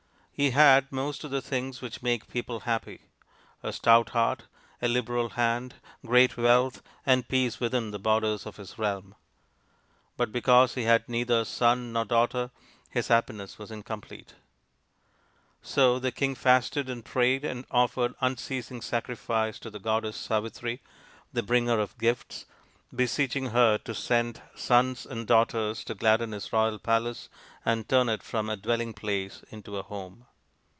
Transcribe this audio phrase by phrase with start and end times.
[0.33, 3.05] He had most of the things which make people happy
[3.61, 4.47] a stout heart,
[4.81, 9.13] a liberal hand, great wealth and peace within the borders of his realm;
[10.17, 12.49] but because he had neither son nor daughter
[12.89, 14.33] his happiness was incomplete.
[15.61, 20.81] So the king fasted and prayed and offered un ceasing sacrifice to the goddess Savitri,
[21.31, 22.47] the Bringer of Gifts,
[22.93, 27.29] beseeching her to send sons and daughters to gladden his royal palace
[27.63, 30.25] and turn it from a dwelling place into a home.